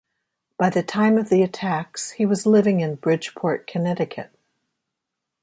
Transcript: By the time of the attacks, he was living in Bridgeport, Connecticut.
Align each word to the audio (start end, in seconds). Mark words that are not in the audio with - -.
By 0.57 0.71
the 0.71 0.81
time 0.81 1.19
of 1.19 1.29
the 1.29 1.43
attacks, 1.43 2.13
he 2.13 2.25
was 2.25 2.47
living 2.47 2.79
in 2.79 2.95
Bridgeport, 2.95 3.67
Connecticut. 3.67 4.31